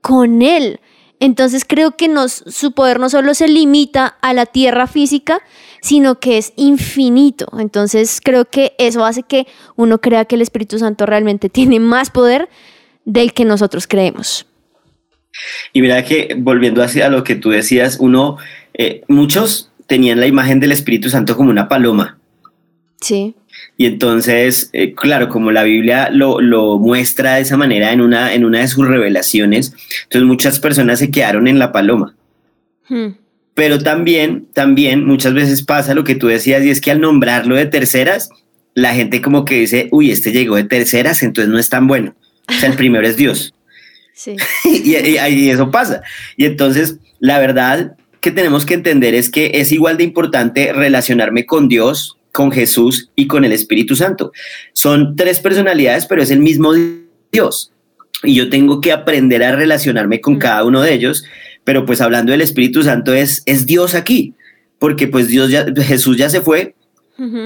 [0.00, 0.80] con Él.
[1.20, 5.40] Entonces creo que nos, su poder no solo se limita a la tierra física,
[5.80, 7.46] sino que es infinito.
[7.58, 12.10] Entonces creo que eso hace que uno crea que el Espíritu Santo realmente tiene más
[12.10, 12.48] poder
[13.04, 14.46] del que nosotros creemos.
[15.72, 18.36] Y mira que volviendo hacia lo que tú decías, uno,
[18.74, 22.18] eh, muchos tenían la imagen del Espíritu Santo como una paloma.
[23.00, 23.34] Sí.
[23.76, 26.38] Y entonces, eh, claro, como la Biblia lo,
[26.78, 29.72] muestra de esa manera en una, en una de sus revelaciones,
[30.04, 32.14] entonces muchas personas se quedaron en la paloma.
[32.88, 33.12] Hmm.
[33.60, 37.56] Pero también, también muchas veces pasa lo que tú decías y es que al nombrarlo
[37.56, 38.30] de terceras,
[38.72, 42.14] la gente como que dice, uy, este llegó de terceras, entonces no es tan bueno.
[42.48, 43.52] O sea, el primero es Dios.
[44.14, 44.36] Sí.
[44.64, 46.00] y, y, eso pasa.
[46.38, 51.44] Y entonces, la verdad que tenemos que entender es que es igual de importante relacionarme
[51.44, 54.32] con Dios, con Jesús y con el Espíritu Santo.
[54.72, 56.72] Son tres personalidades, pero es el mismo
[57.30, 57.72] Dios.
[58.22, 60.38] Y yo tengo que aprender a relacionarme con mm.
[60.38, 61.24] cada uno de ellos
[61.70, 64.34] pero pues hablando del Espíritu Santo es, es Dios aquí,
[64.80, 66.74] porque pues Dios ya, Jesús ya se fue,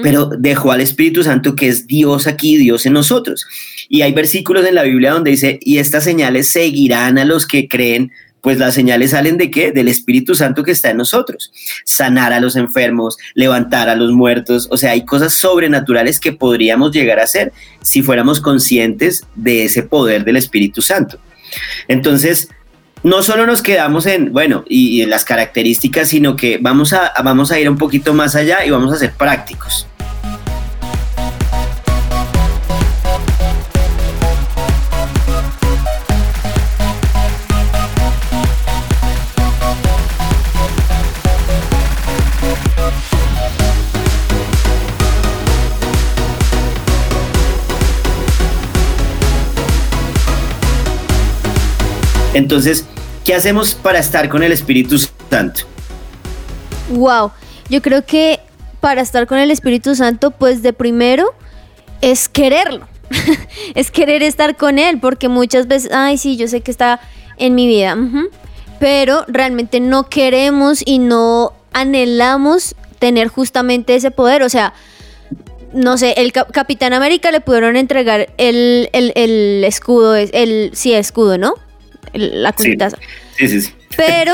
[0.01, 3.45] pero dejó al Espíritu Santo que es Dios aquí, Dios en nosotros.
[3.87, 7.67] Y hay versículos en la Biblia donde dice, y estas señales seguirán a los que
[7.67, 8.11] creen,
[8.41, 9.71] pues las señales salen de qué?
[9.71, 11.51] Del Espíritu Santo que está en nosotros.
[11.83, 16.91] Sanar a los enfermos, levantar a los muertos, o sea, hay cosas sobrenaturales que podríamos
[16.93, 21.19] llegar a hacer si fuéramos conscientes de ese poder del Espíritu Santo.
[21.87, 22.49] Entonces,
[23.05, 27.51] no solo nos quedamos en, bueno, y, en las características, sino que vamos a, vamos
[27.51, 29.87] a ir un poquito más allá y vamos a ser prácticos.
[52.35, 52.83] Entonces,
[53.23, 54.97] ¿qué hacemos para estar con el Espíritu
[55.29, 55.61] Santo?
[56.89, 57.31] Wow,
[57.69, 58.41] yo creo que
[58.81, 61.33] para estar con el Espíritu Santo, pues de primero
[62.01, 62.89] es quererlo,
[63.75, 66.99] es querer estar con Él, porque muchas veces, ay, sí, yo sé que está
[67.37, 67.97] en mi vida,
[68.81, 74.73] pero realmente no queremos y no anhelamos tener justamente ese poder, o sea,
[75.71, 81.53] no sé, el Capitán América le pudieron entregar el, el escudo, el, sí, escudo, ¿no?
[82.17, 82.89] La cosita.
[83.37, 83.47] Sí.
[83.47, 84.33] sí, sí, Pero,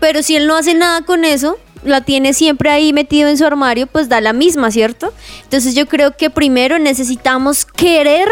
[0.00, 3.44] pero si él no hace nada con eso, la tiene siempre ahí metido en su
[3.44, 5.12] armario, pues da la misma, ¿cierto?
[5.44, 8.28] Entonces yo creo que primero necesitamos querer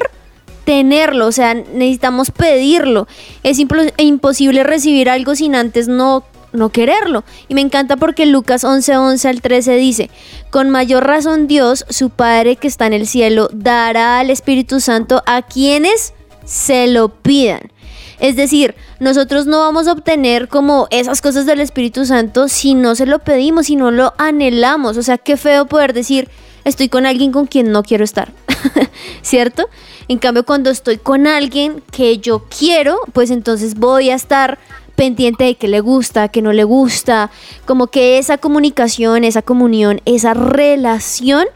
[0.64, 3.08] tenerlo, o sea, necesitamos pedirlo.
[3.42, 7.24] Es imposible recibir algo sin antes no, no quererlo.
[7.48, 10.10] Y me encanta porque Lucas 11, 11 al 13 dice,
[10.50, 15.22] con mayor razón Dios, su Padre que está en el cielo, dará al Espíritu Santo
[15.26, 16.12] a quienes
[16.44, 17.72] se lo pidan.
[18.20, 22.94] Es decir, nosotros no vamos a obtener como esas cosas del Espíritu Santo si no
[22.94, 24.96] se lo pedimos, si no lo anhelamos.
[24.96, 26.28] O sea, qué feo poder decir,
[26.64, 28.32] estoy con alguien con quien no quiero estar.
[29.22, 29.68] ¿Cierto?
[30.08, 34.58] En cambio, cuando estoy con alguien que yo quiero, pues entonces voy a estar
[34.96, 37.30] pendiente de qué le gusta, qué no le gusta.
[37.66, 41.46] Como que esa comunicación, esa comunión, esa relación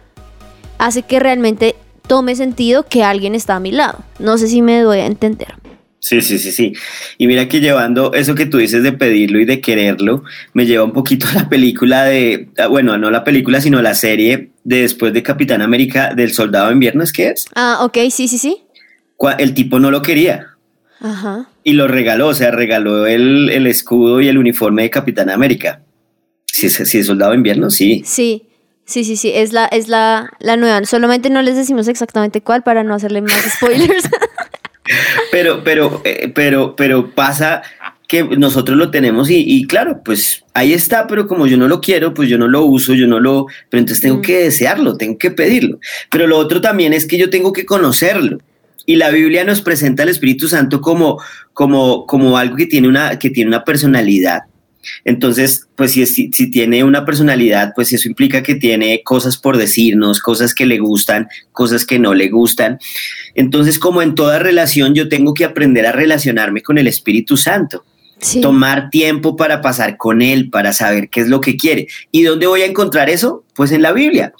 [0.79, 1.75] hace que realmente
[2.07, 3.98] tome sentido que alguien está a mi lado.
[4.20, 5.62] No sé si me doy a entender.
[6.05, 6.73] Sí, sí, sí, sí.
[7.17, 10.83] Y mira que llevando eso que tú dices de pedirlo y de quererlo, me lleva
[10.83, 14.83] un poquito a la película de, ah, bueno, no la película, sino la serie de
[14.83, 17.47] después de Capitán América del Soldado de Invierno, ¿es que es?
[17.55, 18.65] Ah, ok, sí, sí, sí.
[19.38, 20.49] El tipo no lo quería.
[20.99, 21.49] Ajá.
[21.62, 25.83] Y lo regaló, o sea, regaló el, escudo y el uniforme de Capitán América.
[26.47, 28.03] Si es, si es Soldado de Invierno, sí.
[28.05, 28.49] Sí.
[28.85, 30.85] Sí, sí, sí, es la, es la, la nueva.
[30.85, 34.05] Solamente no les decimos exactamente cuál para no hacerle más spoilers.
[35.30, 37.62] Pero, pero, eh, pero, pero pasa
[38.08, 42.12] que nosotros lo tenemos y, claro, pues ahí está, pero como yo no lo quiero,
[42.12, 44.22] pues yo no lo uso, yo no lo, pero entonces tengo mm.
[44.22, 45.78] que desearlo, tengo que pedirlo.
[46.10, 48.38] Pero lo otro también es que yo tengo que conocerlo.
[48.85, 51.22] Y la Biblia nos presenta al Espíritu Santo como,
[51.54, 54.42] como, como algo que tiene, una, que tiene una personalidad.
[55.04, 59.56] Entonces, pues si, si, si, tiene una personalidad, pues eso implica que tiene cosas por
[59.56, 62.78] decirnos, cosas que le gustan, cosas que no le gustan.
[63.35, 67.85] Entonces, como en toda relación, yo tengo que aprender a relacionarme con el Espíritu Santo.
[68.40, 71.88] Tomar tiempo para pasar con Él, para saber qué es lo que quiere.
[72.12, 73.44] ¿Y dónde voy a encontrar eso?
[73.54, 74.33] Pues en la Biblia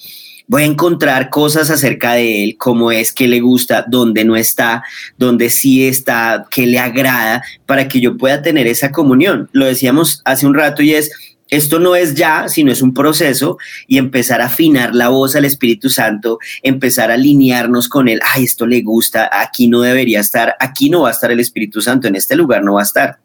[0.47, 4.83] voy a encontrar cosas acerca de él, cómo es, qué le gusta, dónde no está,
[5.17, 9.49] dónde sí está, qué le agrada, para que yo pueda tener esa comunión.
[9.53, 11.11] Lo decíamos hace un rato y es,
[11.53, 15.45] esto no es ya, sino es un proceso y empezar a afinar la voz al
[15.45, 18.21] Espíritu Santo, empezar a alinearnos con él.
[18.35, 21.83] Ay, esto le gusta, aquí no debería estar, aquí no va a estar el Espíritu
[21.83, 23.19] Santo, en este lugar no va a estar.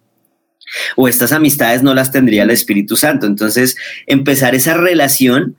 [0.98, 3.26] O estas amistades no las tendría el Espíritu Santo.
[3.26, 5.56] Entonces, empezar esa relación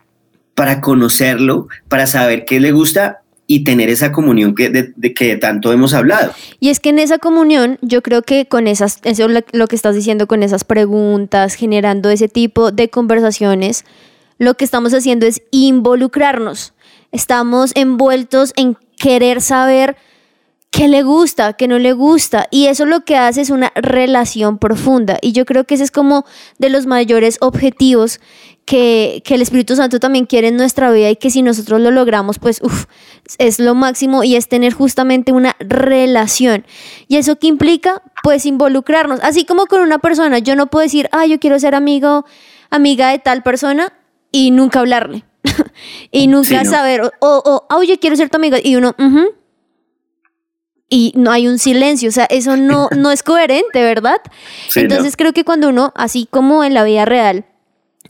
[0.59, 5.73] para conocerlo, para saber qué le gusta y tener esa comunión que de, que tanto
[5.73, 6.33] hemos hablado.
[6.59, 9.77] Y es que en esa comunión, yo creo que con esas, eso lo, lo que
[9.77, 13.85] estás diciendo, con esas preguntas, generando ese tipo de conversaciones,
[14.39, 16.75] lo que estamos haciendo es involucrarnos.
[17.13, 19.97] Estamos envueltos en querer saber
[20.71, 22.47] qué le gusta, qué no le gusta.
[22.51, 25.19] Y eso lo que hace es una relación profunda.
[25.21, 26.25] Y yo creo que ese es como
[26.59, 28.21] de los mayores objetivos
[28.69, 32.39] que, el Espíritu Santo también quiere en nuestra vida y que si nosotros lo logramos,
[32.39, 32.61] pues
[33.39, 36.67] es lo máximo y es tener justamente una relación.
[37.09, 38.03] ¿Y eso qué implica?
[38.23, 39.21] Pues involucrarnos.
[39.23, 42.27] Así como con una persona, yo no puedo decir, ah, yo quiero ser amigo,
[42.69, 43.95] amiga de tal persona
[44.33, 45.25] y nunca hablarle.
[46.11, 48.95] y nunca saber, o, o, oh, yo quiero ser tu amiga y uno,
[50.89, 54.21] y no hay un silencio, o sea, eso no, no es coherente, ¿verdad?
[54.75, 57.45] Entonces creo que cuando uno, así como en la vida real,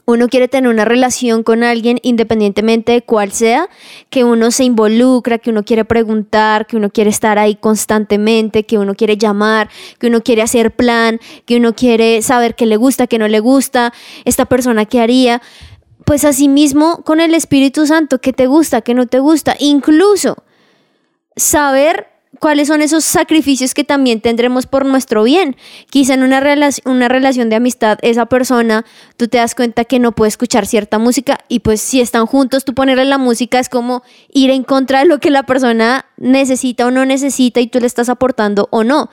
[0.05, 3.69] uno quiere tener una relación con alguien independientemente de cuál sea,
[4.09, 8.79] que uno se involucra, que uno quiere preguntar, que uno quiere estar ahí constantemente, que
[8.79, 9.69] uno quiere llamar,
[9.99, 13.39] que uno quiere hacer plan, que uno quiere saber qué le gusta, qué no le
[13.39, 13.93] gusta,
[14.25, 15.43] esta persona qué haría.
[16.05, 20.43] Pues asimismo con el Espíritu Santo, qué te gusta, qué no te gusta, incluso
[21.35, 22.07] saber
[22.39, 25.55] cuáles son esos sacrificios que también tendremos por nuestro bien.
[25.89, 26.41] Quizá en una,
[26.85, 28.85] una relación de amistad, esa persona,
[29.17, 32.65] tú te das cuenta que no puede escuchar cierta música y pues si están juntos,
[32.65, 36.87] tú ponerle la música es como ir en contra de lo que la persona necesita
[36.87, 39.09] o no necesita y tú le estás aportando o no.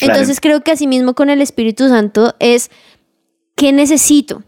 [0.00, 2.70] Entonces creo que asimismo con el Espíritu Santo es,
[3.54, 4.42] ¿qué necesito?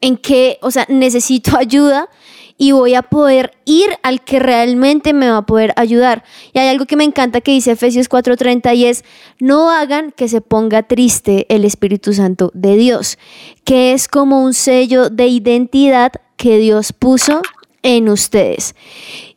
[0.00, 0.58] ¿En qué?
[0.60, 2.08] O sea, necesito ayuda
[2.56, 6.24] y voy a poder ir al que realmente me va a poder ayudar.
[6.52, 9.04] Y hay algo que me encanta que dice Efesios 4:30 y es,
[9.40, 13.18] no hagan que se ponga triste el Espíritu Santo de Dios,
[13.64, 17.42] que es como un sello de identidad que Dios puso
[17.82, 18.74] en ustedes.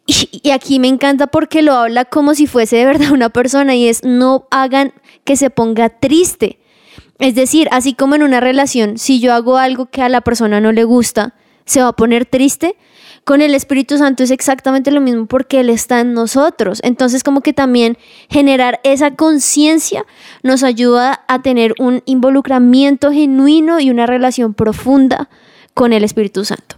[0.05, 3.87] Y, aquí me encanta porque lo habla como si fuese de verdad una persona y
[3.87, 4.93] es, no hagan
[5.25, 6.59] que se ponga triste.
[7.19, 10.61] Es decir, así como en una relación, si yo hago algo que a la persona
[10.61, 11.33] no le gusta,
[11.65, 12.77] se va a poner triste,
[13.27, 16.79] con el Espíritu Santo es exactamente lo mismo porque Él está en nosotros.
[16.81, 17.97] Entonces como que también
[18.29, 20.05] generar esa conciencia
[20.43, 25.29] nos ayuda a tener un involucramiento genuino y una relación profunda
[25.73, 26.77] con el Espíritu Santo.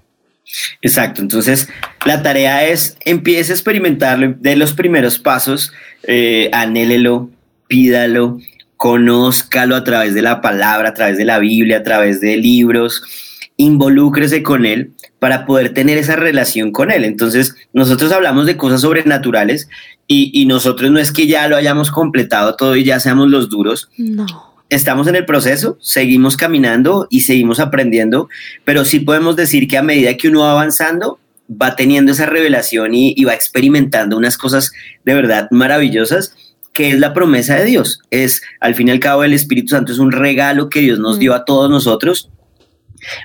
[0.81, 1.69] Exacto, entonces
[2.03, 5.71] la tarea es empiece a experimentarlo de los primeros pasos,
[6.01, 7.29] eh, anhélelo,
[7.67, 8.39] pídalo,
[8.75, 13.28] conózcalo a través de la palabra, a través de la Biblia, a través de libros,
[13.59, 17.03] involúcrese con él para poder tener esa relación con él.
[17.03, 19.67] Entonces, nosotros hablamos de cosas sobrenaturales
[20.07, 23.89] y, nosotros no es que ya lo hayamos completado todo y ya seamos los duros.
[23.97, 24.25] No.
[24.69, 28.29] Estamos en el proceso, seguimos caminando y seguimos aprendiendo,
[28.63, 32.95] pero sí podemos decir que a medida que uno va avanzando, va teniendo esa revelación
[32.95, 34.71] y, y va experimentando unas cosas
[35.03, 36.33] de verdad maravillosas
[36.71, 37.99] que es la promesa de Dios.
[38.09, 41.17] Es, al fin y al cabo, el Espíritu Santo es un regalo que Dios nos
[41.17, 41.19] mm.
[41.19, 42.29] dio a todos nosotros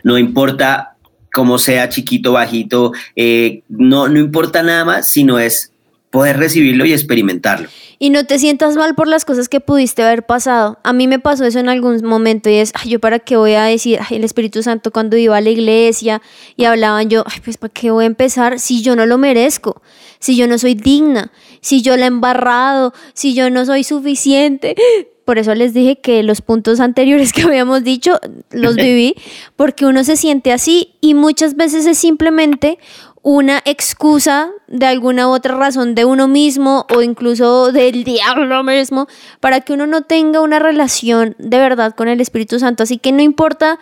[0.03, 0.97] no importa
[1.33, 5.73] cómo sea chiquito, bajito, eh, no, no importa nada más, sino es
[6.15, 7.69] poder recibirlo y experimentarlo.
[7.99, 10.79] Y no te sientas mal por las cosas que pudiste haber pasado.
[10.85, 13.65] A mí me pasó eso en algún momento y es, yo para qué voy a
[13.65, 16.23] decir, el Espíritu Santo cuando iba a la iglesia
[16.57, 19.83] y hablaban yo, pues para qué voy a empezar si yo no lo merezco,
[20.21, 24.77] si yo no soy digna, si yo la he embarrado, si yo no soy suficiente.
[25.25, 28.19] Por eso les dije que los puntos anteriores que habíamos dicho
[28.51, 29.15] los viví,
[29.57, 32.79] porque uno se siente así y muchas veces es simplemente
[33.25, 39.09] una excusa de alguna otra razón de uno mismo o incluso del diablo mismo
[39.41, 42.83] para que uno no tenga una relación de verdad con el Espíritu Santo.
[42.83, 43.79] Así que no importa,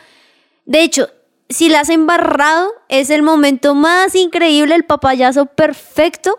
[0.65, 1.09] de hecho,
[1.49, 6.39] si la has embarrado, es el momento más increíble, el papayazo perfecto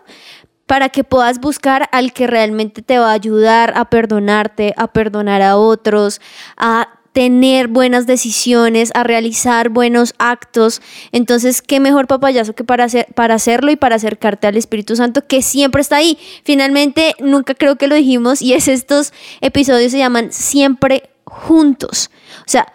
[0.66, 5.42] para que puedas buscar al que realmente te va a ayudar a perdonarte, a perdonar
[5.42, 6.20] a otros,
[6.56, 10.82] a tener buenas decisiones, a realizar buenos actos.
[11.12, 15.40] Entonces, qué mejor papayazo que para, para hacerlo y para acercarte al Espíritu Santo que
[15.40, 16.18] siempre está ahí.
[16.42, 22.10] Finalmente, nunca creo que lo dijimos y es estos episodios se llaman siempre juntos.
[22.40, 22.72] O sea,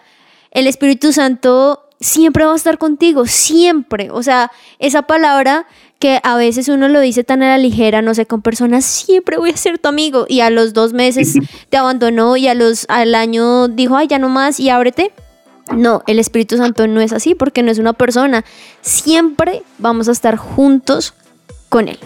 [0.52, 4.10] el Espíritu Santo siempre va a estar contigo, siempre.
[4.10, 5.66] O sea, esa palabra
[6.00, 9.36] que a veces uno lo dice tan a la ligera, no sé, con personas, siempre
[9.36, 11.34] voy a ser tu amigo, y a los dos meses
[11.68, 15.12] te abandonó y a los, al año dijo, ay, ya no más y ábrete.
[15.76, 18.44] No, el Espíritu Santo no es así porque no es una persona.
[18.80, 21.14] Siempre vamos a estar juntos
[21.68, 21.98] con Él.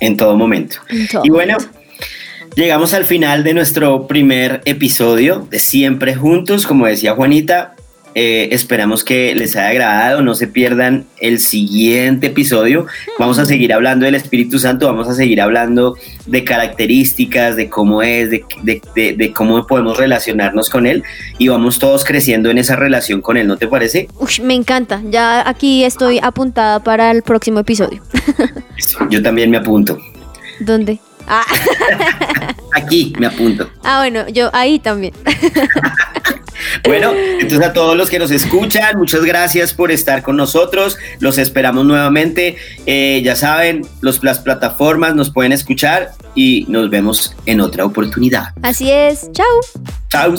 [0.00, 0.76] En todo momento.
[1.22, 1.58] y bueno,
[2.54, 6.66] llegamos al final de nuestro primer episodio de Siempre Juntos.
[6.66, 7.73] Como decía Juanita,
[8.14, 12.86] eh, esperamos que les haya agradado, no se pierdan el siguiente episodio.
[13.18, 15.96] Vamos a seguir hablando del Espíritu Santo, vamos a seguir hablando
[16.26, 21.02] de características, de cómo es, de, cómo podemos relacionarnos con Él
[21.38, 24.08] y vamos todos creciendo en esa relación con Él, ¿no te parece?
[24.42, 28.02] me encanta, ya aquí estoy apuntada para el próximo episodio.
[29.10, 29.98] Yo también me apunto.
[30.60, 31.00] ¿Dónde?
[31.26, 31.44] Ah.
[32.74, 33.70] Aquí me apunto.
[33.82, 35.14] Ah, bueno, yo ahí también.
[36.82, 40.96] Bueno, entonces a todos los que nos escuchan, muchas gracias por estar con nosotros.
[41.20, 42.56] Los esperamos nuevamente.
[42.86, 48.48] Eh, ya saben, los, las plataformas nos pueden escuchar y nos vemos en otra oportunidad.
[48.62, 49.30] Así es.
[49.32, 49.46] Chao.
[50.10, 50.34] Chao.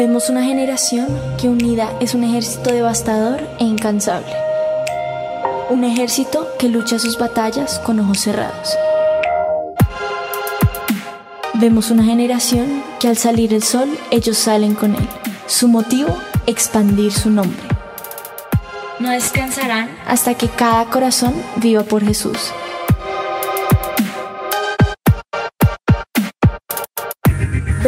[0.00, 4.32] Vemos una generación que unida es un ejército devastador e incansable.
[5.68, 8.78] Un ejército que lucha sus batallas con ojos cerrados.
[11.52, 15.06] Vemos una generación que al salir el sol ellos salen con él.
[15.46, 17.60] Su motivo, expandir su nombre.
[19.00, 22.54] No descansarán hasta que cada corazón viva por Jesús.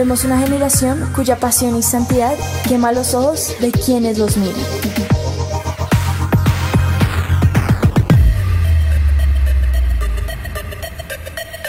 [0.02, 2.34] Vemos una generación cuya pasión y santidad
[2.66, 4.60] quema los ojos de quienes los miran.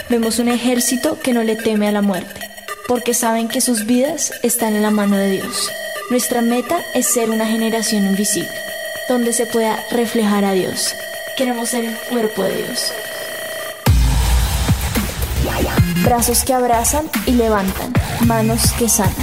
[0.09, 2.49] Vemos un ejército que no le teme a la muerte,
[2.87, 5.69] porque saben que sus vidas están en la mano de Dios.
[6.09, 8.49] Nuestra meta es ser una generación invisible,
[9.07, 10.95] donde se pueda reflejar a Dios.
[11.37, 12.91] Queremos ser el cuerpo de Dios.
[16.03, 19.13] Brazos que abrazan y levantan, manos que sanan,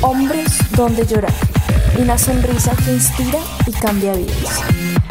[0.00, 1.32] hombres donde llorar,
[1.98, 4.62] una sonrisa que inspira y cambia vidas.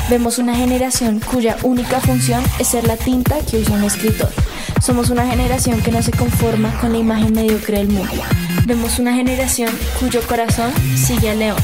[0.09, 4.29] Vemos una generación cuya única función es ser la tinta que usa un escritor.
[4.81, 8.21] Somos una generación que no se conforma con la imagen mediocre del mundo.
[8.65, 9.69] Vemos una generación
[9.99, 11.57] cuyo corazón sigue al león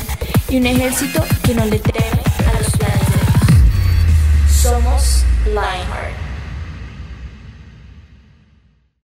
[0.49, 3.07] y un ejército que no le teme a los planes.
[4.49, 6.06] Somos Lionheart.